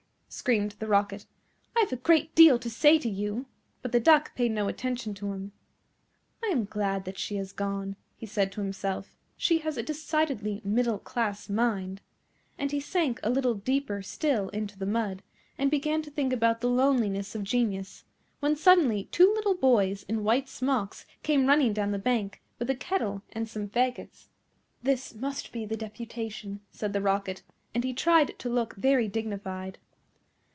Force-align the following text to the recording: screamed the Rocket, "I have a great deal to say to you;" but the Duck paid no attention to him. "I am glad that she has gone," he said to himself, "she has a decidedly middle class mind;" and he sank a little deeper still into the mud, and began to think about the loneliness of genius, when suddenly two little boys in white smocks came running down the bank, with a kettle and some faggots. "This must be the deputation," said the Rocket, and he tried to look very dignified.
screamed 0.33 0.71
the 0.79 0.87
Rocket, 0.87 1.25
"I 1.75 1.81
have 1.81 1.91
a 1.91 1.97
great 1.97 2.33
deal 2.35 2.57
to 2.59 2.69
say 2.69 2.97
to 2.99 3.09
you;" 3.09 3.47
but 3.81 3.91
the 3.91 3.99
Duck 3.99 4.33
paid 4.33 4.53
no 4.53 4.69
attention 4.69 5.13
to 5.15 5.33
him. 5.33 5.51
"I 6.41 6.47
am 6.47 6.63
glad 6.63 7.03
that 7.03 7.17
she 7.17 7.35
has 7.35 7.51
gone," 7.51 7.97
he 8.15 8.25
said 8.25 8.49
to 8.53 8.61
himself, 8.61 9.13
"she 9.35 9.57
has 9.57 9.75
a 9.75 9.83
decidedly 9.83 10.61
middle 10.63 10.99
class 10.99 11.49
mind;" 11.49 11.99
and 12.57 12.71
he 12.71 12.79
sank 12.79 13.19
a 13.23 13.29
little 13.29 13.55
deeper 13.55 14.01
still 14.01 14.47
into 14.49 14.79
the 14.79 14.85
mud, 14.85 15.21
and 15.57 15.69
began 15.69 16.01
to 16.03 16.09
think 16.09 16.31
about 16.31 16.61
the 16.61 16.69
loneliness 16.69 17.35
of 17.35 17.43
genius, 17.43 18.05
when 18.39 18.55
suddenly 18.55 19.09
two 19.11 19.33
little 19.35 19.55
boys 19.55 20.03
in 20.03 20.23
white 20.23 20.47
smocks 20.47 21.05
came 21.23 21.45
running 21.47 21.73
down 21.73 21.91
the 21.91 21.99
bank, 21.99 22.41
with 22.57 22.69
a 22.69 22.73
kettle 22.75 23.21
and 23.33 23.49
some 23.49 23.67
faggots. 23.67 24.29
"This 24.81 25.13
must 25.13 25.51
be 25.51 25.65
the 25.65 25.75
deputation," 25.75 26.61
said 26.71 26.93
the 26.93 27.01
Rocket, 27.01 27.43
and 27.75 27.83
he 27.83 27.93
tried 27.93 28.39
to 28.39 28.47
look 28.49 28.77
very 28.77 29.09
dignified. 29.09 29.77